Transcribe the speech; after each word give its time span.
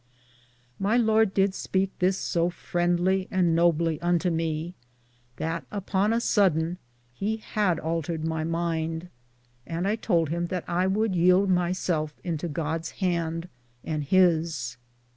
My 0.79 0.97
Lorde 0.97 1.31
did 1.31 1.53
speake 1.53 1.91
this 1.99 2.17
so 2.17 2.49
frindly 2.49 3.27
and 3.29 3.55
nobly 3.55 4.01
unto 4.01 4.31
me, 4.31 4.73
that 5.35 5.63
upon 5.69 6.11
a 6.11 6.19
sodon 6.19 6.77
he 7.13 7.37
had 7.37 7.77
altered 7.79 8.25
my 8.25 8.43
mynde, 8.43 9.09
and 9.67 9.87
I 9.87 9.95
tould 9.97 10.29
him 10.29 10.47
that 10.47 10.67
I 10.67 10.87
would 10.87 11.11
yeld 11.13 11.49
my 11.49 11.71
selfe 11.71 12.19
into 12.23 12.47
Godes 12.47 12.93
hand 12.97 13.47
and 13.83 14.03
his. 14.03 14.75